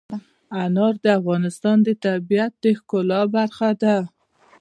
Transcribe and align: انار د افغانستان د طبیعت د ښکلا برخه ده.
انار 0.63 0.93
د 1.03 1.05
افغانستان 1.19 1.77
د 1.83 1.89
طبیعت 2.05 2.53
د 2.63 2.65
ښکلا 2.79 3.21
برخه 3.35 3.69
ده. 3.81 3.97